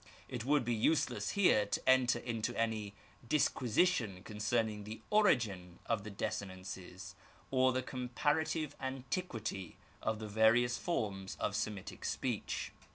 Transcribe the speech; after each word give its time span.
It 0.27 0.45
would 0.45 0.65
be 0.65 0.73
useless 0.73 1.33
here 1.37 1.67
to 1.67 1.87
enter 1.87 2.17
into 2.17 2.59
any 2.59 2.95
disquisition 3.29 4.23
concerning 4.23 4.83
the 4.83 5.03
origin 5.11 5.77
of 5.85 6.03
the 6.03 6.09
desi 6.09 6.47
nences, 6.49 7.13
or 7.51 7.71
the 7.71 7.83
comparative 7.83 8.75
antiquity 8.79 9.77
of 10.01 10.17
the 10.17 10.27
various 10.27 10.75
forms 10.79 11.35
of 11.39 11.55
Semitic 11.55 12.03
speech. 12.03 12.71